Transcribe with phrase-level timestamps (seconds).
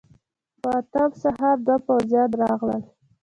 [0.61, 2.83] په اتم سهار دوه پوځيان راغلل.